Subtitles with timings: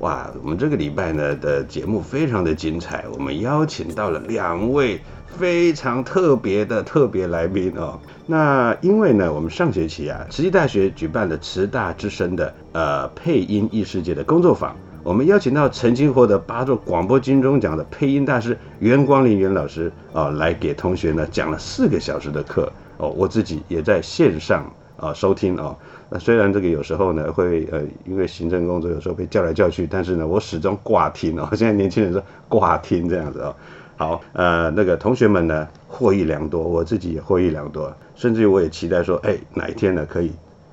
[0.00, 8.00] 哇，我们这个礼拜呢的节目非常的精彩，我们邀请到了两位非常特别的特别来宾哦。
[8.26, 24.64] 那因为呢，我们上学期啊，慈济大学举办了慈大之声的呃配音异世界的工作坊，我们邀请到曾经获得八座广播金钟奖的配音大师袁光林袁老师啊，来给同学呢讲了四个小时的课哦，我自己也在线上
[25.00, 25.76] 啊收听哦。
[26.08, 31.48] 那虽然这个有时候呢会呃，因为行政工作有时候被叫来叫去，但是呢，我始终挂听哦。
[31.56, 33.56] 现在年轻人说挂听这样子哦。
[33.96, 40.32] 好，呃，那个同学们呢获益良多，我自己也获益良多，甚至于我也期待说，哎，哪一天呢可以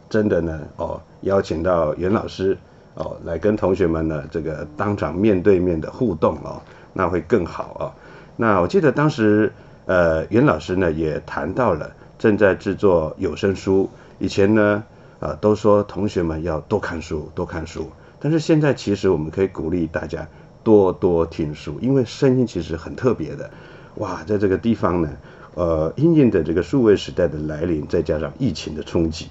[0.09, 2.57] 真的呢哦邀请到袁老师
[2.93, 6.61] 哦来跟同学们呢这个当场面对面的互动哦，
[6.93, 7.91] 那会更好哦。
[8.37, 9.51] 那我记得当时
[9.87, 13.89] 呃袁老师呢也谈到了正在制作有声书，
[14.19, 14.83] 以前呢。
[15.19, 17.89] 啊，都说同学们要多看书，多看书。
[18.19, 20.27] 但是现在其实我们可以鼓励大家
[20.63, 23.49] 多多听书，因为声音其实很特别的。
[23.95, 25.09] 哇，在这个地方呢，
[25.55, 29.27] 呃，因应的这个数位时代的来临，再加上疫情的冲击，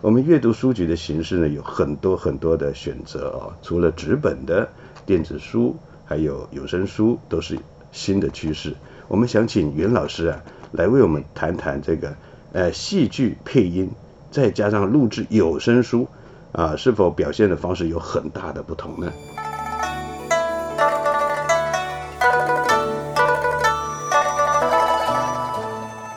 [0.00, 3.52] 我们阅读书籍的形式呢有很多很多的选择哦。
[3.60, 4.66] 除了纸本的
[5.04, 5.76] 电子书，
[6.06, 7.58] 还有有声书，都是
[7.92, 8.72] 新的趋势。
[9.06, 10.42] 我们想请袁老师啊，
[10.72, 12.16] 来为我们谈谈这个
[12.54, 13.90] 呃戏剧配音。
[14.36, 16.06] 再加上录制有声书，
[16.52, 19.10] 啊，是否表现的方式有很大的不同呢？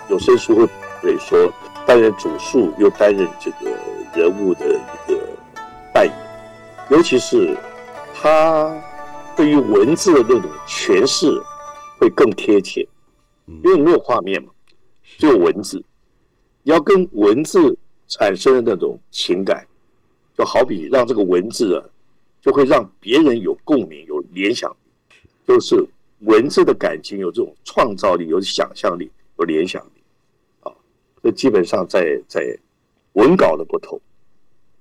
[0.09, 0.68] 有声书会
[1.02, 1.50] 可以说
[1.88, 3.72] 担任主述，又担任这个
[4.13, 5.18] 人物的一个
[5.94, 6.13] 扮演，
[6.90, 7.58] 尤其是
[8.13, 8.69] 他
[9.34, 11.41] 对于文字的那种诠释
[11.97, 12.85] 会更贴切，
[13.63, 14.50] 因为没有画面嘛，
[15.18, 15.81] 只有文字，
[16.63, 17.78] 要跟文字。
[18.09, 19.66] 产生的那种情感，
[20.36, 21.86] 就好比让这个文字啊，
[22.42, 24.75] 就会让别人有共鸣、有联想，
[25.47, 25.86] 就是
[26.22, 30.02] 文字的感情有这种创造力、有想象力、有联想力
[30.62, 30.72] 啊。
[31.22, 32.58] 这基本上在在
[33.14, 34.02] 文稿的不同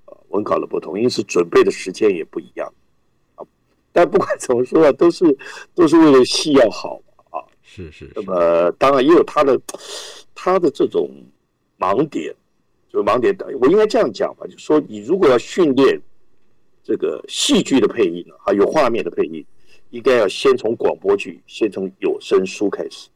[0.06, 2.72] 啊，文稿的不同，因此准备的时间也不一样
[3.34, 3.44] 啊。
[3.92, 5.36] 但不管怎么说啊，都是
[5.74, 6.98] 都是为了戏要好
[7.30, 7.44] 啊。
[7.62, 8.10] 是是。
[8.14, 9.60] 那么当然也有他的
[10.34, 11.10] 他的这种
[11.78, 12.34] 盲点。
[12.90, 16.00] 就盲点，我应该这样讲吧，就说你如果要训练
[16.82, 19.44] 这个戏剧的配音还有画面的配音，
[19.90, 23.08] 应该要先从广播剧，先从有声书开始，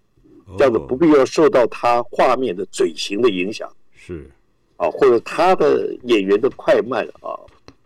[0.59, 4.31] 这样子不必要受到他画面的嘴型的影响，是
[4.77, 7.33] 啊，或者他的演员的快慢啊，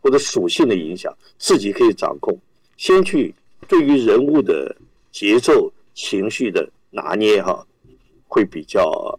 [0.00, 2.36] 或者属性的影响，自己可以掌控。
[2.76, 3.32] 先去
[3.68, 4.76] 对于人物的
[5.12, 7.64] 节奏、情绪的拿捏哈，
[8.26, 9.16] 会比较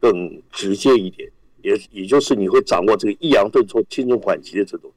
[0.00, 1.28] 更直接一点。
[1.64, 4.92] 也也就是你会掌握这个抑扬顿挫、轻重缓急的这种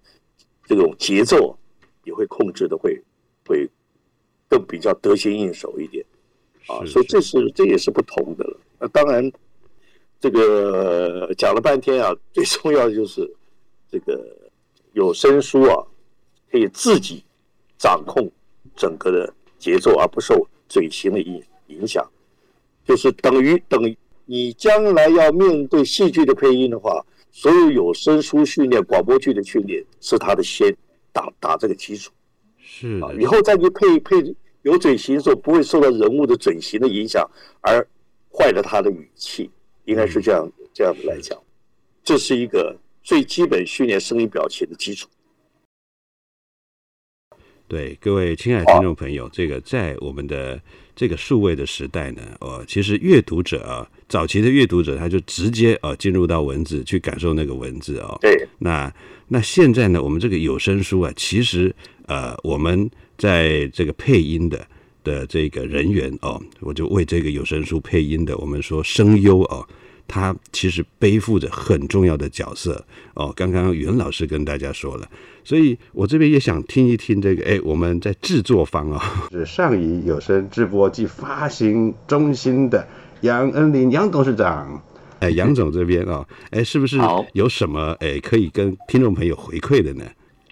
[0.66, 1.58] 这种节奏，
[2.04, 3.02] 也会控制的会
[3.46, 3.68] 会
[4.50, 6.06] 更比较得心应手一点。
[6.68, 8.60] 啊，所以这是这也是不同的了。
[8.78, 9.32] 那当然，
[10.20, 13.34] 这个讲了半天啊， 最重要的就是
[13.90, 14.22] 这个
[14.92, 15.88] 有声书啊，
[16.52, 17.24] 可以自己
[17.78, 18.30] 掌控
[18.76, 22.06] 整个的节奏，而不受嘴型的影影响，
[22.84, 23.98] 就是等于等于
[24.30, 30.76] 你将来要面对戏剧的配音的话，所有有声书训练、广播剧的训练是他的先
[31.14, 32.12] 打打这个基础。
[32.60, 37.26] 是啊，以后再去配配有嘴型的时候，不会受到人物的嘴型的影响
[37.62, 37.80] 而
[38.30, 39.50] 坏了他的语气，
[39.86, 41.42] 应该是这样这样子来讲，
[42.04, 45.08] 这是一个最基本训练声音表情的基础。
[47.70, 50.62] 对各位亲爱的听众朋友，这个在我们的
[50.98, 58.18] 这个数位的时代呢，哦，其实阅读者啊，早期的阅读者他就直接哦进入到文字去感受那个文字哦。
[58.20, 58.36] 对。
[58.58, 58.92] 那
[59.28, 61.74] 那现在呢，我们这个有声书啊，其实
[62.08, 64.68] 呃，我们在这个配音的
[65.04, 69.64] 的这个人员哦，我就为这个有声书配音的，我们说声优哦。
[70.08, 73.32] 他其实背负着很重要的角色哦。
[73.36, 75.08] 刚刚袁老师跟大家说了，
[75.44, 77.44] 所以我这边也想听一听这个。
[77.46, 79.02] 哎，我们在制作方啊，
[79.32, 82.88] 是上仪有声直播及发行中心的
[83.22, 84.82] 杨恩林杨董事长。
[85.20, 86.98] 哎，杨总这边啊，哎，是不是
[87.34, 90.06] 有什么哎可以跟听众朋友回馈的呢？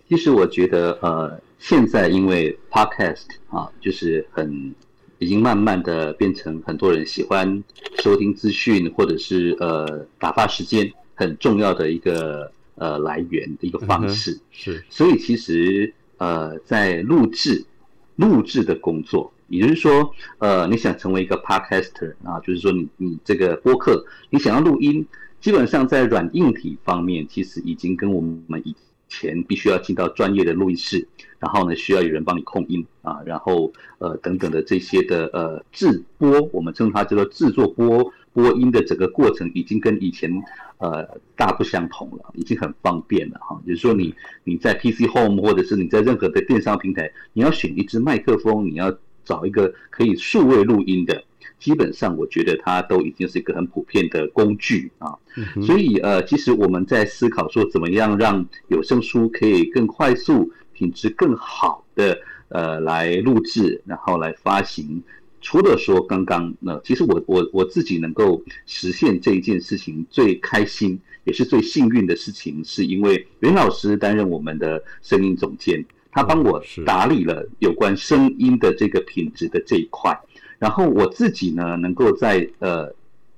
[0.10, 4.74] 其实我觉得呃，现在因为 Podcast 啊，就是很。
[5.20, 7.64] 已经慢慢的变成很多人喜欢
[8.00, 14.40] 收听资讯，或者是呃打发时间很重要的一个呃来源的一个方式。
[14.52, 17.66] 是，所以其实呃在录制
[18.16, 25.06] 录制的工作，也就是说呃你想成为一个 podcaster 啊，就是说你你这个播客你想要录音，
[25.40, 28.76] 基本上在软硬体方面其实已经跟我们以
[29.08, 31.08] 前必须要进到专业的录音室。
[31.38, 40.32] 然后呢，需要有人帮你控音啊，然后呃等等的这些的呃制播，我们称它叫做制作播播音的整个过程，已经跟以前
[40.80, 41.06] 呃
[41.36, 43.62] 大不相同了，已经很方便了哈。
[43.68, 51.24] 就是说你你在 PC Home 或者是你在任何的电商平台，你要选一支麦克风，你要找一个可以数位录音的，
[51.60, 55.16] 基本上我觉得它都已经是一个很普遍的工具啊。
[55.66, 60.52] 所以呃，其实我们在思考说怎么样让有声书可以更快速。
[60.78, 62.20] 品质更好的
[62.50, 65.02] 呃来录制，然后来发行。
[65.40, 80.14] 除了说刚刚那，其实我我我自己能够实现这一件事情最开心也是最幸运的事情，是因为袁老师担任我们的声音总监，他帮我打理了有关声音的这个品质的这一块，
[80.66, 82.92] 然后我自己呢能够在呃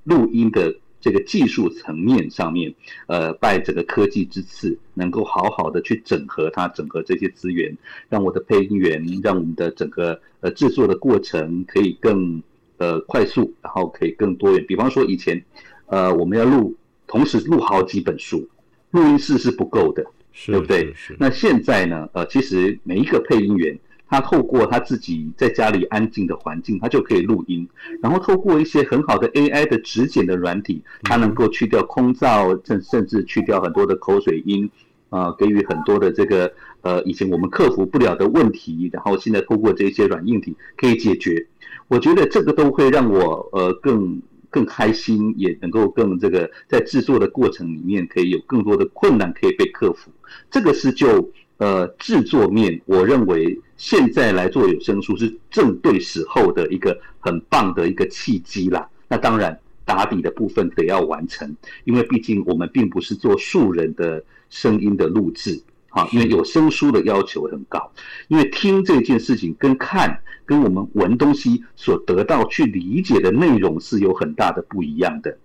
[0.04, 0.74] 录音的。
[1.00, 2.74] 这个技术层面上面，
[3.06, 7.72] 呃，拜这个科技之赐，能够好好的去整合它，整合这些资源，
[8.08, 12.42] 让我的配音员，让我们的整个呃制作的过程可以更
[12.78, 14.66] 呃快速，然后可以更多元。
[14.66, 15.40] 比方说以前，
[15.86, 16.76] 呃，我们要录
[17.06, 18.48] 同时录好几本书，
[18.90, 20.04] 录音室是不够的，
[20.46, 20.92] 对不对？
[21.16, 23.78] 那现在呢，呃，其实每一个配音员。
[24.08, 27.68] 他透过他自己在家里安静的环境，他就可以录音，
[28.02, 34.70] 然后透过一些很好的 AI 的指检的软体，它能够去掉空噪，甚甚至去掉很多的口水音，
[35.10, 36.50] 啊，给予很多的这个
[36.80, 41.46] 呃以前我们克服不了的问题，然后现在透过这些软硬体可以解决。
[41.88, 50.10] 我觉得这个都会让我呃更更开心，也能够更这个在制作的过程里面可以有更多的困难可以被克服。
[50.50, 51.30] 这个是就。
[51.58, 58.88] 呃，制作面，我认为现在来做有声书是正对时候的一个很棒的一个契机啦。
[59.08, 61.52] 那当然，打底的部分得要完成，
[61.84, 67.92] 因为毕竟我们并不是做素人的声音的录制，啊，因为有声书的要求很高。
[68.28, 75.36] 因为听这件事情跟看跟我们闻东西所得到去理解的内容是有很大的不一样的。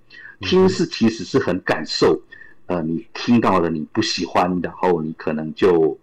[0.41, 2.21] 听是其实是很感受。
[2.67, 5.97] 呃，你听到了你不喜欢，然后你可能就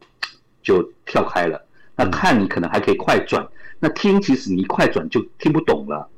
[0.63, 1.61] 就跳开了。
[1.97, 3.47] 那看你可能还可以快转，
[3.79, 6.09] 那听其实你一快转就听不懂了，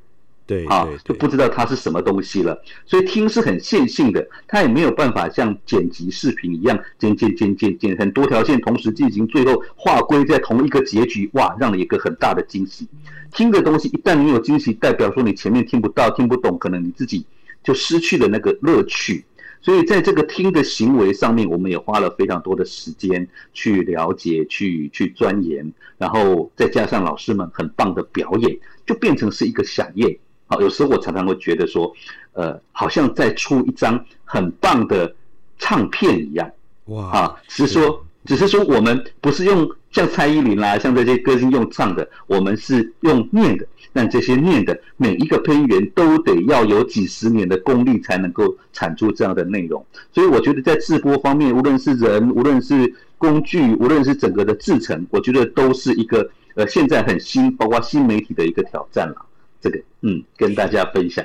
[0.46, 2.60] 对，啊，就不知道它是什么东西了。
[2.86, 12.86] 所以听是很线性的，它也没有办法像剪辑视频一样剪剪剪剪剪很多条线同时进行，最后划归在同一个结局，哇，让你一个很大的惊喜。
[13.32, 17.24] 听的东西一旦你有惊喜，代表说你前面听不到、听不懂，可能你自己
[17.64, 19.24] 就失去了那个乐趣。
[19.62, 30.18] 所以在这个听的行为上面，我们也花了非常多的时间去了解、去去钻研，然后再加上老师们很棒的表演，就变成是一个响应。
[30.46, 31.94] 好，有时候我常常会觉得说，
[32.32, 35.14] 呃，好像在出一张很棒的
[35.58, 36.50] 唱片一样。
[36.86, 37.10] 哇！
[37.10, 43.66] 啊，只是说，只是说我们不是用像蔡依林啦，像这些歌星用唱的，我们是用念的。
[43.92, 59.26] 但这些念的每一个配音员都得要有几十年的功力才能够产出这样的内容，所以我觉得在制播方面，无论是人，无论是工具，无论是整个的制成，我觉得都是一个呃现在很新，包括新媒体的一个挑战了。
[59.60, 61.24] 这个嗯，跟大家分享。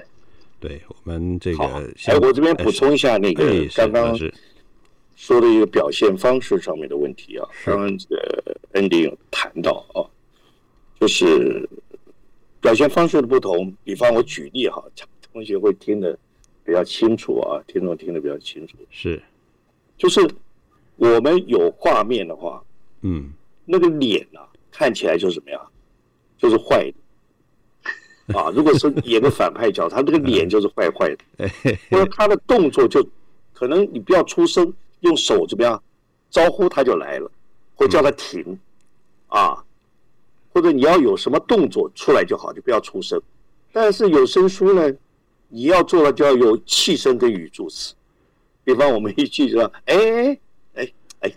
[0.60, 1.64] 对我们这个，
[2.06, 4.16] 哎，我这边补充一下那个刚刚
[5.16, 7.48] 说的一个表现方式上面的问题啊。
[7.66, 10.06] 刚刚这个 Andy 有谈到啊，
[11.00, 11.67] 就是
[12.68, 13.74] 表现方式的不同。
[13.86, 14.84] 比方我举例哈，
[15.32, 16.20] 同学会听得
[16.66, 18.76] 比较清楚啊，听众听得比较清楚。
[18.92, 19.24] 是，
[19.98, 20.20] 就是
[20.98, 22.62] 我们有画面的话，
[23.04, 23.32] 嗯，
[23.64, 25.66] 那个脸啊，看起来就怎么样，
[26.38, 28.38] 就是坏的。
[28.38, 31.50] 啊，如果是演个反派角，他这个脸就是坏坏的，
[31.90, 33.02] 因为他的动作就
[33.54, 35.82] 可能你不要出声，用手怎么样
[36.30, 37.32] 招呼他就来了，
[37.76, 38.60] 或叫他停，
[39.28, 39.64] 啊，
[40.58, 43.22] 或者你要有什么动作出来就好，就不要出声。
[43.72, 44.92] 但是有声书呢，
[45.50, 47.94] 你要做的就要有气声跟语助词，
[48.64, 49.96] 比方我们一句说， 哎
[50.74, 51.34] 哎哎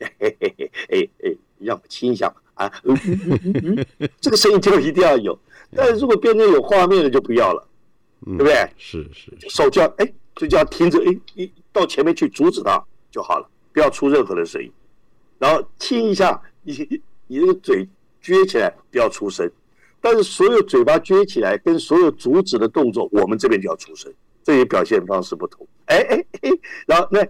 [0.00, 2.72] 哎嘿嘿嘿哎哎，让我亲一下吧，啊，
[4.20, 5.38] 这个声音就一定要有。
[5.72, 7.64] 但是如果变成有画面的就不要了，
[8.24, 8.68] 对不对？
[8.76, 14.68] 是是，手就要哎，就叫停止，哎，一到前面去阻止他就好了，不要出任何的声音。
[15.38, 17.88] 然后亲一下，你你那个嘴
[18.22, 19.50] 撅起来，不要出声。
[20.00, 24.12] 但是所有嘴巴撅起来跟所有阻止的动作，我们这边就要出声，
[24.42, 25.66] 这些表现方式不同。
[25.86, 26.50] 哎哎哎，
[26.86, 27.24] 然后那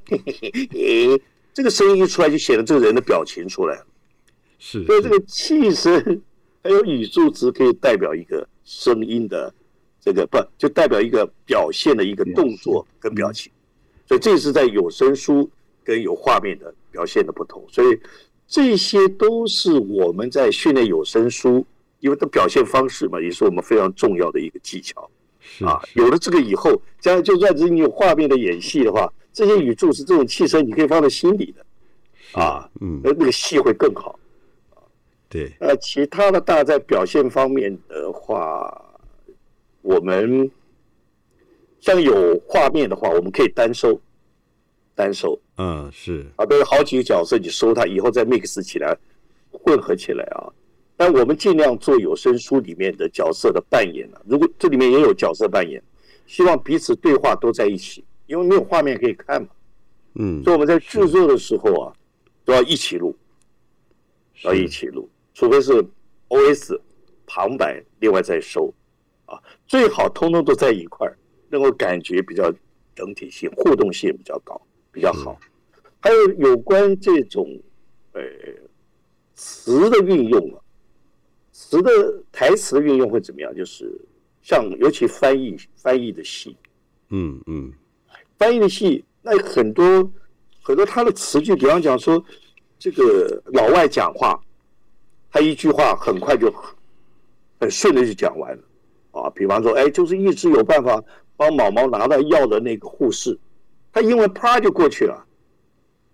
[1.53, 3.87] 这个声音一出来，就显得这个人的表情出来了。
[4.59, 6.23] 是，所以这个气声。
[6.65, 9.53] 还有语助词可以代表一个声音的
[10.01, 13.51] 这个不，就代表一个表现的一个动作跟表情，
[14.07, 15.51] 所以这是在有声书
[15.83, 17.99] 跟有画面的表现的不同，所以
[18.53, 21.65] 这些都是我们在训练有声书，
[22.01, 25.11] 因为的表现方式嘛，也是我们非常重要的一个技巧。
[25.65, 25.81] 啊。
[25.95, 32.39] 有了这个以后，将来就算是你有画面的演戏的话，这些语助词这种气声，你可以放在心里的。
[32.39, 34.19] 啊，嗯，那那个戏会更好。
[35.31, 38.85] 对，呃，其他的大在表现方面的话，
[39.81, 40.51] 我们
[41.81, 43.99] 像有画面的话，我们可以单收，
[44.95, 48.97] 单收，嗯，是啊，都有好几个角色，你收它以后再 mix 起来，
[49.53, 50.51] 混合起来啊。
[50.97, 55.81] 但我们尽量做有声书里面的角色的扮演啊，如果这里面也有角色扮演，
[56.27, 59.49] 希望彼此对话都在一起，因为没有画面可以看嘛。
[60.15, 61.93] 嗯，所以我们在制作的时候啊，
[62.45, 63.17] 都要一起录，
[64.43, 65.09] 要一起录。
[65.33, 65.73] 除非是
[66.27, 66.81] O.S.
[67.25, 68.73] 旁白，另外再收，
[69.27, 71.17] 啊，最好通通都在一块儿，
[71.51, 72.53] 能够感觉比较
[72.97, 75.39] 整体性、互动性比较高，比较好。
[76.03, 77.49] 还有有关这种
[78.13, 78.21] 呃
[79.35, 80.61] 词的运用啊，
[81.53, 81.91] 词的
[82.31, 83.55] 台词的运用会怎么样？
[83.55, 83.91] 就是
[84.43, 86.55] 像尤其翻译翻译的戏，
[87.09, 87.73] 嗯嗯，
[88.37, 90.13] 翻译的戏那很多
[90.61, 92.23] 很多他的词句，比方讲说
[92.79, 94.39] 这个老外讲话。
[95.35, 96.53] 他一句话很快就
[97.59, 98.63] 很顺的就讲完了
[99.13, 99.31] 啊！
[99.31, 101.03] 比方说，哎，就是一直有办法
[101.39, 103.39] 帮毛毛拿到药的那个护士，
[103.91, 105.27] 他英文啪就过去了。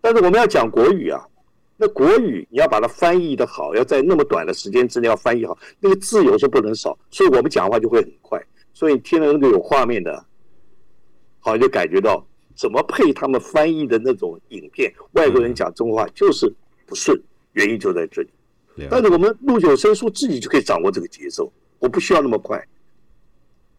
[0.01, 1.25] 但是我们要讲国语啊，
[1.77, 8.43] 那国语你要把它翻译的好，要在那么短的时间之内要翻译好，那个字有时候不能少，所以我们讲话就会很快。
[8.73, 10.25] 所以听了那个有画面的，
[11.41, 12.25] 好像就感觉到
[12.55, 16.53] 怎么配他们翻译的那种影片，外国人讲中国话就是
[16.87, 17.21] 不顺，
[17.53, 18.29] 原因就在这里。
[18.89, 22.65] 但是我们录有声书自己就可以掌握这个节奏，我不需要那么快，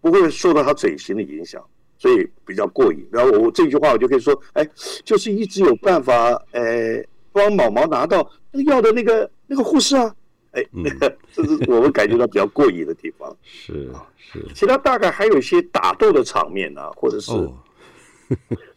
[0.02, 1.66] 不会受到他嘴型的影响，
[2.00, 3.08] 所以比较过瘾。
[3.12, 4.68] 然后我这句话我就可以说，哎，
[5.04, 10.16] 就是一直有办法，哎，帮毛毛拿到那个药的那个那个护士啊，
[10.54, 13.32] 哎，那 个这是我们感觉到比较过瘾的地方。
[13.44, 17.32] 是是，其他大概还有一些打斗的场面啊，或者是。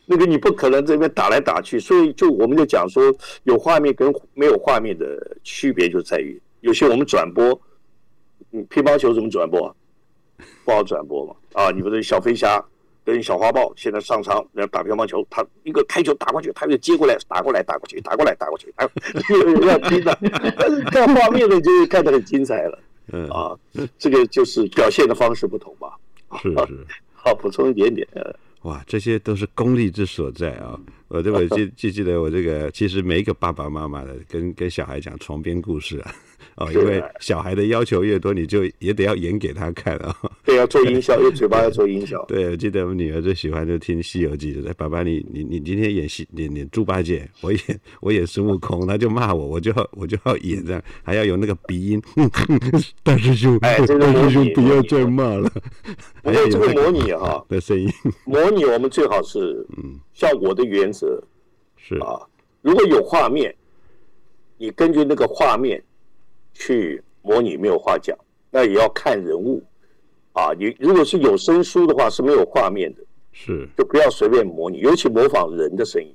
[0.04, 3.14] 那个你不可能这边打来打去，所以就我们就讲说，
[3.44, 7.58] 有画面跟没有画面的区别就在于，有些我们转播，
[8.50, 9.74] 嗯，乒乓球怎么转播啊？
[10.64, 11.34] 不好转播嘛。
[11.52, 12.62] 啊，你不是小飞侠
[13.04, 20.18] 跟小花豹现在上场要打乒乓球，他一个开球打过去，他就接过来打过来打过去，打过来打过去，要听的。
[20.56, 22.78] 但是看画面呢，就会看得很精彩了。
[23.12, 23.58] 嗯啊，
[23.98, 25.96] 这个就是表现的方式不同吧？
[26.40, 26.86] 是是。
[27.14, 28.06] 好，补充一点点。
[28.62, 30.78] 哇，这些都是功力之所在啊！
[31.08, 36.14] 我这我记 记记得我这个，其实每一个爸爸妈妈的跟跟小孩讲床边故事啊。
[36.56, 40.14] 哦，因为小孩的要求越多，你就也得要演给他看啊。
[40.44, 42.22] 对，要做音效，用嘴巴要做音效。
[42.28, 44.72] 对，我记得我女儿最喜欢就听《西游记》的。
[44.74, 47.60] 爸爸，你你你今天演戏演演猪八戒，我演
[48.00, 52.02] 我演孙悟空，他就骂我，我就要我就要演这样，还要有那个鼻音。
[53.02, 55.50] 大师兄，大师兄不要再骂了。
[56.22, 57.90] 还有这个模拟哈的声音，
[58.24, 61.22] 模拟我们最好是嗯，像我的原则
[61.76, 62.20] 是啊，
[62.60, 63.54] 如果有画面，
[64.58, 65.82] 你根据那个画面。
[66.54, 68.16] 去模拟没有话讲，
[68.50, 69.62] 那也要看人物。
[70.32, 76.10] 啊，你如果是有声书的话是没有画面的，是就不要随便模拟，尤其模仿人的声音。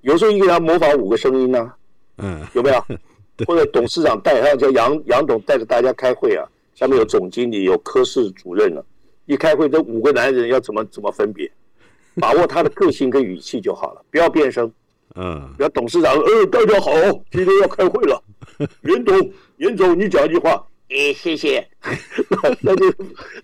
[0.00, 1.72] 有时候一个人模仿五个声音呢，
[2.16, 2.84] 嗯，有没有？
[3.46, 8.84] 或者董事长带，还有叫杨杨董带着大家开会啊，下面有总经理，有科室主任了，
[9.26, 11.50] 一开会这五个男人要怎么怎么分别？
[12.20, 14.70] 把握他的个性跟语气就好了，不要变声。
[15.16, 16.92] 嗯，不要董事长，呃，大家好，
[17.30, 18.22] 今天要开会了。
[18.82, 20.66] 袁总，袁总，你讲一句话。
[20.88, 21.66] 哎，谢谢。
[22.60, 22.90] 那就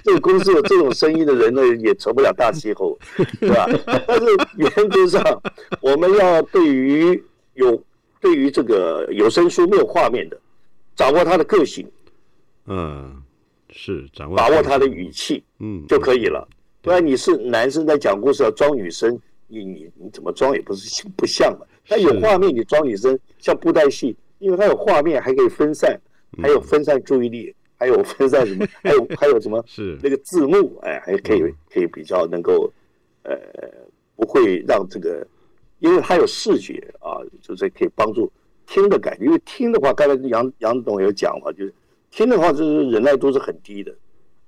[0.03, 2.99] 这个公司有这种声音的人呢，也成不了大气候，
[3.41, 3.67] 对吧？
[4.07, 5.43] 但是原则上，
[5.81, 7.23] 我们要对于
[7.55, 7.81] 有
[8.21, 10.39] 对于这个有声书没有画面的，
[10.97, 11.89] 掌握他的个性。
[12.67, 13.23] 嗯，
[13.71, 16.47] 是掌握把握他的语气，嗯，就可以了。
[16.83, 21.65] 不然你是男生在讲故事要装女生，你你你怎么装也不是不像嘛。
[21.87, 26.01] 但有画面你装女生像布袋戏，因为它有画面还可以分散。
[26.43, 28.67] 还有分散注意力，还有分散什么？
[28.83, 29.63] 还有还有什么？
[29.67, 31.41] 是那个字幕，哎，还可以
[31.71, 32.71] 可以比较能够，
[33.23, 33.39] 呃，
[34.17, 35.27] 不会让这个，
[35.79, 38.31] 因为它有视觉啊，就是可以帮助
[38.67, 39.25] 听的感觉。
[39.25, 41.73] 因为听的话，刚才杨杨总有讲嘛，就是
[42.11, 43.91] 听的话，就是忍耐度是很低的。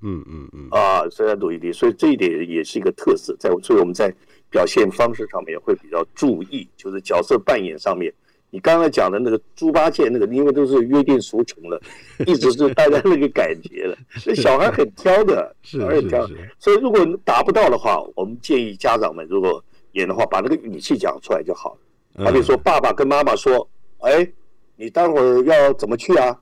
[0.03, 0.69] 嗯嗯嗯。
[0.71, 4.13] 啊，忍耐度低，所以这一点也是一个特色，在所以我们在
[4.51, 8.13] 表现方式上面会比较注意，就是角色扮演上面。
[8.51, 11.81] 你刚才讲的那个猪八戒那个，因为都是约定俗成了，
[12.27, 13.97] 一直是大家那个感觉了。
[14.19, 16.27] 所以小孩很挑的，小孩很挑。
[16.59, 19.63] 所以如果达不到的话，我们建议家长们如果
[19.93, 22.25] 演的话，把那个语气讲出来就好了。
[22.25, 23.69] 好比说，爸爸跟妈妈说
[24.01, 24.27] ：“哎，
[24.77, 26.35] 你待会儿要怎么去啊？”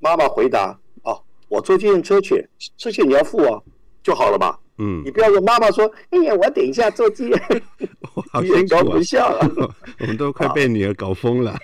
[0.00, 3.60] 妈妈回答：“哦，我坐计程车去，车钱你要付啊，
[4.02, 7.30] 就好了吧。”嗯，你不要说妈妈说，哎呀，我等一下做鸡，
[8.32, 9.48] 好辛苦不笑啊，
[10.00, 11.56] 我们都快被女儿搞疯了。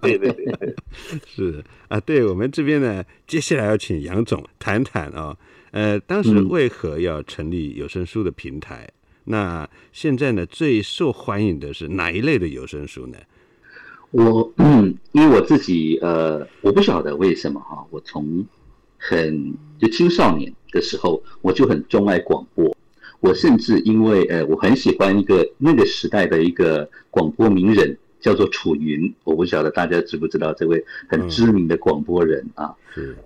[0.00, 0.74] 对 对对，
[1.26, 5.36] 是啊，对我们这边呢，接下来要请杨总谈谈啊，
[5.72, 8.88] 呃，当时为何要成立有声书的平台？
[9.24, 13.18] 那现在呢，最受欢迎的是哪一类的有声书呢？
[14.10, 18.42] 我嗯，因为我自己呃，我不晓得为什么哈，我从
[18.98, 20.52] 很就青少年。
[20.70, 22.76] 的时候，我就很钟爱广播。
[23.20, 29.10] 我甚至因为呃，我很喜欢一个那个时代的一个广播名人，叫做楚云。
[29.24, 32.74] 我不晓得大家知不知道这位很知名的广播人啊？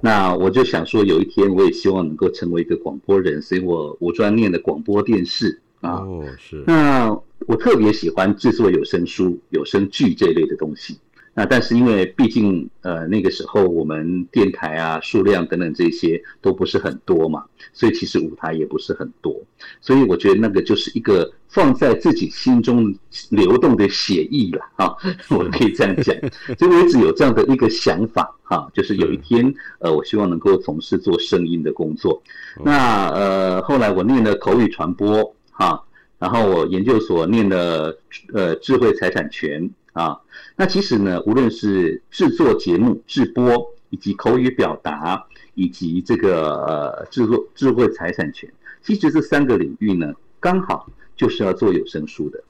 [0.01, 5.95] 那我就想说，有一天我也希望能够成为一个广播人，所以我我专念的广播电视啊。
[5.95, 6.63] 哦，是。
[6.65, 7.11] 那
[7.49, 10.97] 我特别喜欢制作有声书、有声剧这类的东西。
[11.35, 19.35] 那但是因为毕竟呃那个时候我们电台啊数量等等这些都不是很多嘛，所以其实舞台也不是很多，
[19.81, 22.95] 所以我觉得那个就是一个放在自己心中
[23.31, 24.95] 流动的血意了啊，
[25.31, 26.15] 我可以这样讲，
[26.59, 32.23] 所以我一直有这样的一个想法哈，就是有一天呃我希望能够从事做声音的工作，
[32.63, 35.83] 那呃后来我念了口语传播哈，
[36.23, 37.99] 然后我研究所念的
[38.33, 39.69] 呃智慧财产权。
[39.93, 40.19] 啊，
[40.57, 48.51] 那其实呢，无论是制作节目、制播，以及口语表达，以及这个呃制作智慧财产权，
[48.83, 52.43] 其实这三个领域呢，刚好就是要做有声书的，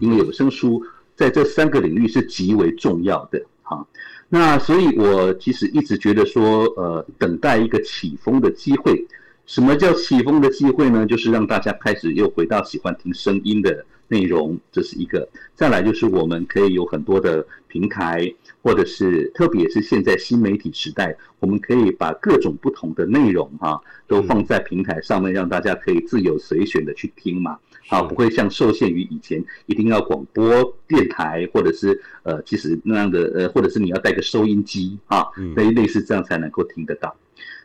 [0.00, 0.82] 因为有声书
[1.14, 3.40] 在这三个领域是极为重要的。
[3.62, 3.86] 哈，
[4.28, 9.06] 那所以我其实一直觉得说，呃，等待一个起风的机会。
[9.48, 11.06] 什么叫起风的机会呢？
[11.06, 13.84] 就是让大家开始又回到喜欢听声音的。
[14.10, 18.26] 内容这是一个，再来就是我们可以有很多的平台，
[18.62, 27.58] 或者是特别是现在新媒体时代，我们可以把各种不同的内容哈都放在平台上面，让大家可以自由随选的去听嘛，
[27.88, 37.14] 啊，不会像受限于以前一定要广播电台，或者是呃，其实那样的呃，或者是你要带个收音机啊，类类似这样才能够听得到。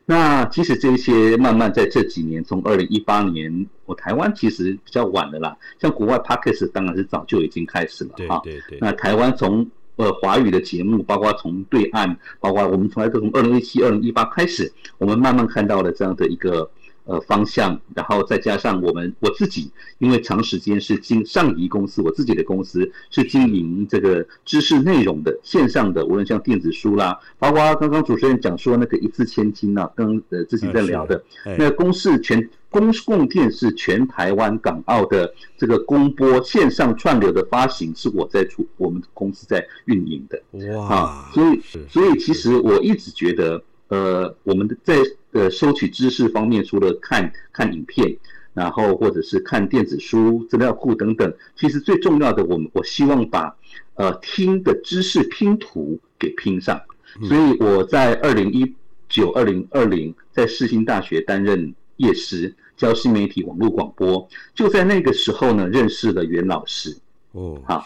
[0.05, 5.55] 那其实这些慢慢在这几年，从二零一八年，我台湾其实比较晚的啦。
[5.79, 8.41] 像国外 Podcast 当然是早就已经开始了哈。
[8.43, 8.77] 对对对。
[8.81, 16.69] 那台湾从呃华语的节目，包括从对岸，包括我们从来都从二零一七、二零一八开始，我们慢慢看到了这样的一个。
[17.05, 31.21] 呃，方向，然后再加上我们我自己，因为长时间是经上移公司，我自己的公司是经营这个知识内容的线上的，无论像电子书啦，包括刚刚主持人讲说那个一字千金呐，跟呃之前在聊的，
[31.57, 40.41] 那公视全公共电视全台湾港澳的这个公播线上串流的发行是我在出，我们公司在运营的，
[40.77, 43.61] 哇，所以所以其实我一直觉得。
[43.89, 44.95] 呃，我们在
[45.33, 48.15] 呃收取知识方面，除了看看影片，
[48.53, 53.55] 然后或者是看电子书、资料库等等，其实最重要的，我们我希望把
[53.95, 56.81] 呃听的知识拼图给拼上。
[57.27, 58.73] 所以我在二零一
[59.07, 64.27] 九、二零二零在世新大学担任夜师，教新媒体网络广播。
[64.55, 66.97] 就在那个时候呢，认识了袁老师。
[67.33, 67.85] 哦，好，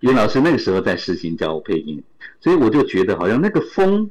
[0.00, 2.02] 袁老师那个时候在世新教我配音，
[2.40, 4.10] 所以我就觉得好像那个风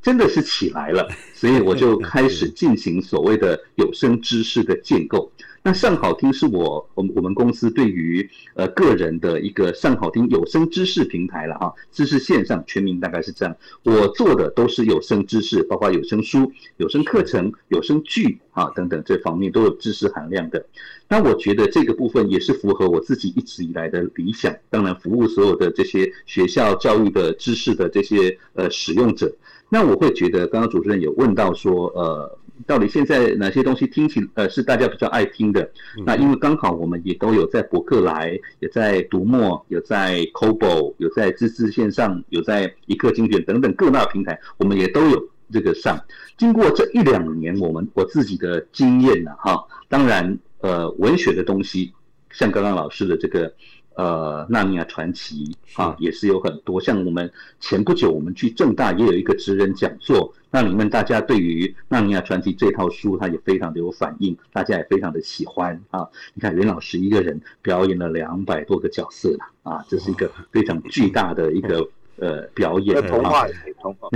[0.00, 5.30] 真的是起来了，所以我就开始进行所谓的有声知识的建构。
[5.62, 13.54] 那上好听是我我们我们公司对于呃个人的一个上好听有声知识平台了哈，知识线上全名大概是这样。
[13.82, 20.64] 我做的都是有声知识，包括有声书、有声课程、有声剧啊等等这方面都有知识含量的。
[21.08, 29.34] 那我觉得这个部分也是符合我自己一直以来的理想，当然服务所有的这些学校教育的知识的这些呃使用者。
[29.68, 32.38] 那我会觉得刚刚主持人有问到说呃。
[32.66, 35.70] 到底现在哪些东西听起呃是大家比较爱听的？
[36.04, 45.98] 那因为刚好我们也都有在博客来，也在读墨，有在 Kobo，有在知识线上，有在一刻精选等等各大平台，我们也都有这个上。
[46.36, 51.92] 经过这一两年，我们我自己的经验呢，哈，当然呃文学的东西，
[52.30, 53.52] 像刚刚老师的这个。
[53.98, 56.80] 呃，《纳尼亚传奇》啊，也是有很多。
[56.80, 66.06] 像我们前不久，我们去正大也有一个职人讲座，那里面大家对于《纳尼亚传奇》这套书，他也非常的有反应，大家也非常的喜欢啊。
[66.32, 71.84] 你看，袁老师一个人表演了两百多个角色了啊，这是一个非常巨大的一个
[72.22, 73.04] 呃表演。
[73.08, 73.48] 童话，
[73.82, 74.08] 童话，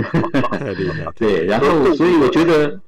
[1.17, 1.45] 对。
[1.45, 2.79] 然后，所以我觉得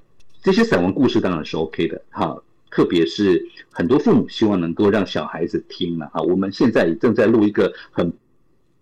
[0.41, 2.41] 这些散文故事当然是 OK 的哈。
[2.75, 8.11] 特别是很多父母希望能够让小孩子听了哈，我们现在正在录一个很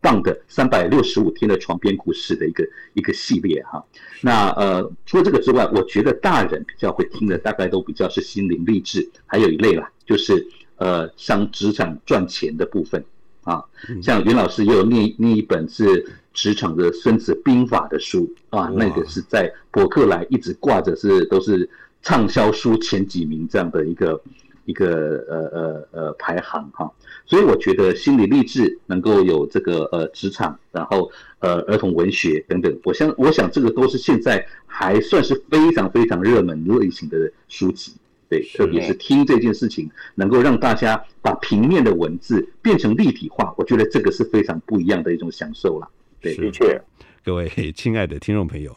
[0.01, 3.86] 棒的三百六十五天的床边故事的一个一个系列哈。
[4.19, 10.43] 那呃，除了这个之外，我觉得大人比较会听的，大概都比较是心灵励志，还有一类啦，就是
[10.77, 13.06] 呃，像职场赚钱的部分
[13.43, 13.63] 啊。
[14.01, 16.03] 像袁老师也有念念一本是
[16.34, 21.69] 职场的《孙子兵法》的书啊，那个是在博客来一直挂着，是都是。
[22.03, 24.21] 畅销书前几名这样的一个
[24.65, 26.89] 一个呃呃呃排行哈，
[27.25, 37.93] 所以我觉得心理励志能够有这个呃职场，然后呃儿童文学等等，我想我想这个都是现在还算是非常非常热门类型的书籍，
[38.29, 45.87] 对，特别是听这件事情能够让大家把平面的文字变成立体化，我觉得这个是非常不一样的一种享受了。
[46.21, 46.81] 对，的确，
[47.23, 48.75] 各位亲爱的听众朋友，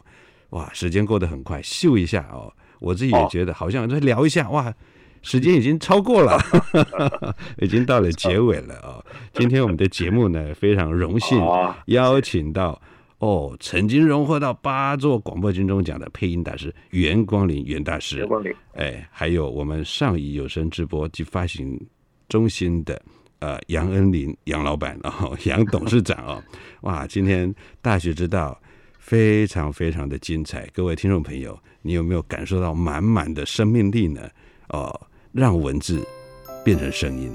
[0.49, 2.51] 哇，时间过得很快，秀一下哦。
[2.79, 4.73] 我自己也觉得好像再聊一下哇，
[5.21, 6.39] 时间已经超过了，
[7.59, 9.03] 已经到了结尾了啊！
[9.33, 11.41] 今天我们的节目呢，非常荣幸
[11.87, 12.79] 邀请到
[13.19, 21.79] 哦，曾经荣获到八座广播金钟奖的配音大师袁光林袁大师，袁光林，哎，还有我们上仪有声直播及发行
[22.29, 23.01] 中心的
[23.39, 26.43] 呃杨恩林杨老板哦，杨董事长哦，
[26.81, 28.57] 哇，今天大学之道。
[29.07, 34.19] 非常非常的精彩，各位听众朋友，你有没有感受到满满的生命力呢？
[34.67, 34.93] 哦，
[35.31, 36.05] 让文字
[36.61, 37.31] 变成声音，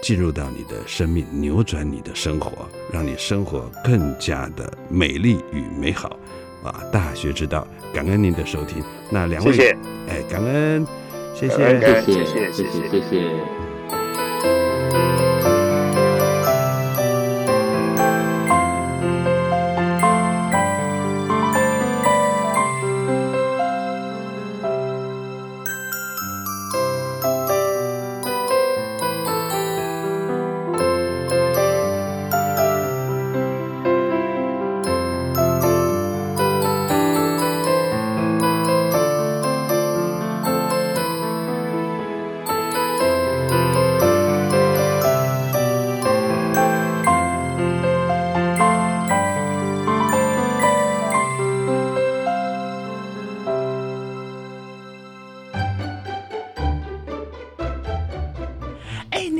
[0.00, 6.16] 进入到你的生命，扭转你的生活，让你生活更加的美丽与美好。
[6.62, 8.80] 啊，大学之道，感恩您的收听。
[9.10, 9.76] 那两位，谢谢，
[10.08, 10.86] 哎，感恩，
[11.34, 13.65] 谢谢，谢谢，谢谢，谢谢。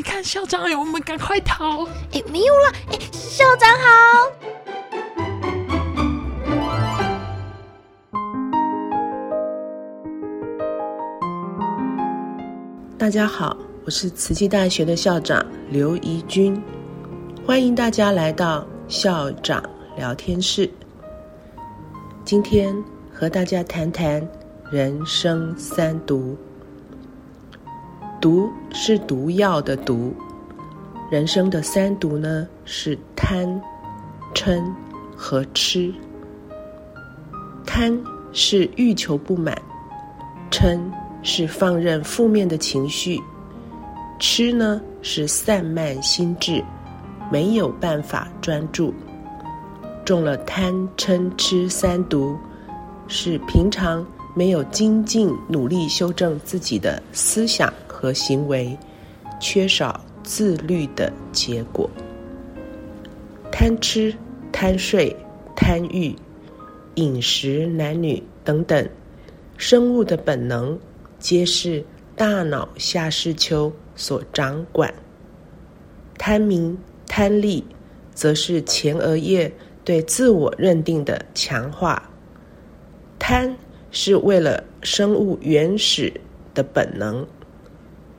[0.02, 1.84] 快逃！
[2.12, 2.72] 哎，没有了！
[2.92, 3.86] 哎，校长好。
[12.98, 16.60] 大家好，我是慈济大学的校长刘怡君，
[17.46, 19.62] 欢迎大家来到校长
[19.96, 20.68] 聊天室。
[22.24, 22.74] 今天
[23.12, 24.26] 和大家谈谈
[24.70, 26.36] 人生三毒，
[28.20, 30.14] 毒是毒药的毒。
[31.10, 33.48] 人生的三毒呢，是贪、
[34.34, 34.62] 嗔
[35.16, 35.92] 和痴。
[37.64, 37.96] 贪
[38.32, 39.56] 是欲求不满，
[40.50, 40.80] 嗔
[41.22, 43.20] 是放任负面的情绪，
[44.18, 46.64] 痴呢是散漫心智，
[47.30, 48.92] 没有办法专注。
[50.04, 52.36] 中了贪、嗔、痴三毒，
[53.08, 58.76] 是平常没有精进努力修正自己的思想和行为，
[59.40, 61.88] 缺少自律的结果。
[63.50, 64.14] 贪吃、
[64.52, 65.16] 贪睡、
[65.56, 66.14] 贪欲、
[66.96, 68.86] 饮食、男女等等，
[69.56, 70.78] 生物的本能，
[71.18, 71.82] 皆是
[72.14, 74.92] 大脑下视丘所掌管。
[76.18, 77.64] 贪名、贪利，
[78.12, 79.50] 则是前额叶
[79.86, 82.10] 对自我认定的强化。
[83.18, 83.56] 贪
[83.90, 86.12] 是为了生物原始
[86.52, 87.26] 的本能，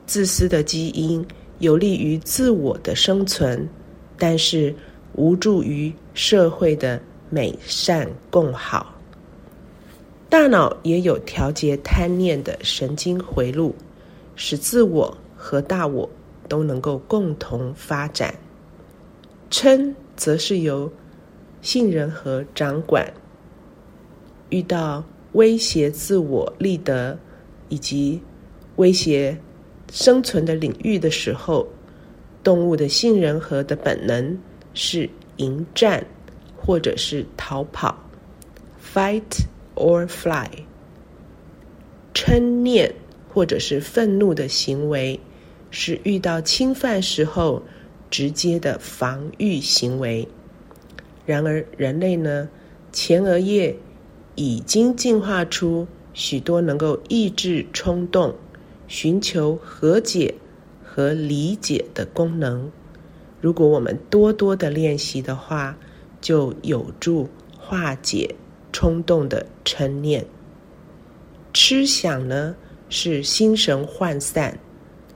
[0.08, 1.24] 自私的基因
[1.60, 3.64] 有利于自我的生存，
[4.18, 4.74] 但是。
[5.14, 8.94] 无助于社会的美善共好。
[10.28, 13.74] 大脑也有调节贪念的神经回路，
[14.36, 16.08] 使自我和大我
[16.48, 18.32] 都能够共同发展。
[19.50, 20.88] 嗔则是由
[21.62, 23.12] 杏仁核掌管。
[24.50, 27.18] 遇到威胁自我立德
[27.70, 28.20] 以及
[28.76, 29.36] 威胁
[29.92, 31.66] 生存的领域的时候，
[32.42, 34.38] 动物的杏仁核的本能。
[34.74, 36.06] 是迎战，
[36.56, 37.98] 或者是逃跑
[38.94, 39.22] ，fight
[39.74, 40.46] or fly。
[42.14, 42.94] 嗔念
[43.28, 45.18] 或者是愤怒的行为，
[45.72, 47.60] 是遇到侵犯时候
[48.08, 50.28] 直接的防御行为。
[51.26, 52.48] 然而，人类呢，
[52.92, 53.74] 前额叶
[54.36, 58.32] 已经进化出许多能够抑制冲动、
[58.88, 60.34] 寻求和解
[60.82, 62.68] 和理解的功能。
[63.40, 65.76] 如果我们多多的练习的话，
[66.20, 68.34] 就有助化解
[68.72, 70.26] 冲动的嗔念。
[71.52, 72.56] 吃想呢
[72.88, 74.58] 是心神涣散，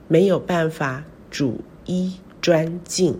[0.07, 3.17] 没有办法主一专静，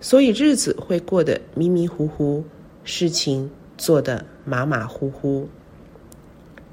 [0.00, 2.42] 所以日子会过得迷迷糊糊，
[2.84, 5.48] 事情做得马马虎虎，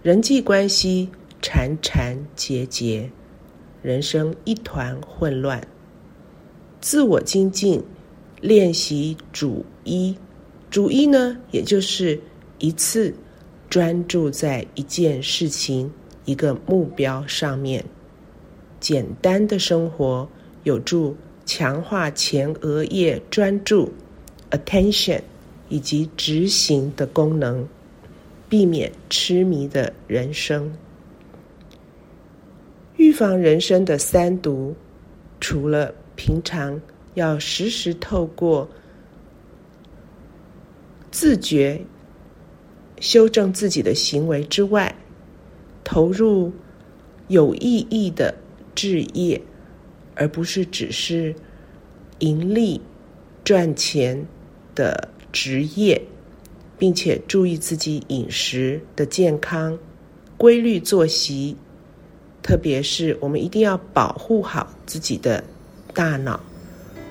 [0.02, 1.10] 人际关系
[1.42, 3.10] 缠缠结结，
[3.82, 5.66] 人生一团混乱。
[6.80, 7.84] 自我精进，
[8.42, 10.16] 练习主一，
[10.70, 12.20] 主一呢，也就是
[12.60, 13.14] 一次
[13.70, 15.92] 专注在一件事情、
[16.26, 17.84] 一个目标上面。
[18.80, 20.28] 简单的生活
[20.64, 23.92] 有助强化前额叶专注
[24.50, 25.22] （attention）
[25.70, 27.68] 以及执行的功能，
[28.50, 30.72] 避免痴迷的人生。
[33.02, 34.76] 预防人生的三毒，
[35.40, 35.92] 除了。
[36.14, 36.80] 平常
[37.16, 38.70] 要时时透过
[41.10, 41.82] 自觉
[43.00, 44.96] 修正自己的行为之外，
[45.84, 46.52] 投入
[47.28, 48.36] 有意义的
[48.76, 49.42] 置业，
[50.14, 51.34] 而不是只是
[52.20, 52.80] 盈利
[53.44, 54.24] 赚钱
[54.76, 56.00] 的职业，
[56.78, 59.76] 并且注意自己饮食的健康、
[60.38, 61.58] 规律作息，
[62.42, 65.44] 特别是我们一定要保护好自己的。
[65.94, 66.40] 大脑，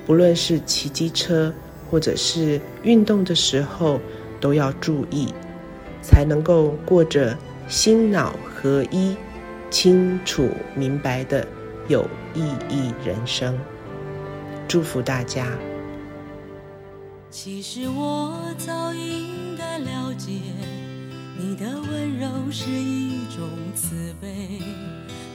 [0.07, 1.53] 不论是骑机车
[1.91, 4.01] 或者是运动的时候，
[4.41, 5.29] 都要注意，
[6.03, 7.37] 才能够过着
[7.69, 9.15] 心脑合一、
[9.71, 11.47] 清楚明白的
[11.89, 12.41] 有意
[12.71, 13.59] 义人生。
[14.67, 15.47] 祝福大家。
[17.31, 20.33] 其实我早应该了解，
[21.39, 24.59] 你的温柔是一种慈悲，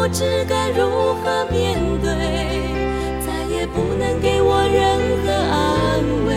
[0.00, 2.08] 不知该如何面对。
[3.20, 6.30] 再也不能给我任何安慰，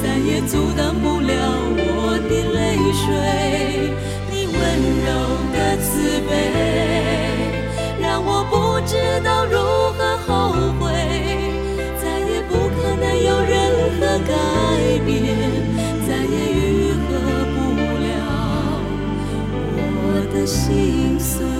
[0.00, 1.34] 再也阻挡不了
[1.74, 3.02] 我的泪水。
[4.30, 4.56] 你温
[5.02, 5.10] 柔
[5.52, 6.30] 的慈悲，
[8.00, 9.58] 让我不知道如
[9.98, 10.30] 何后
[10.78, 10.86] 悔，
[12.00, 14.30] 再也不可能有任何改
[15.04, 15.34] 变，
[16.06, 17.08] 再也愈合
[17.56, 17.58] 不
[18.06, 18.06] 了
[20.04, 21.57] 我的心碎。